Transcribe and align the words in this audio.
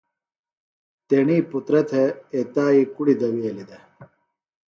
تیݨی 1.07 1.37
پُترہ 1.49 1.81
تھےۡ 1.89 2.09
ایتائیۡ 2.35 2.85
کُڑیۡ 2.95 3.17
دویلیۡ 3.19 3.67
دےۡ 3.69 3.83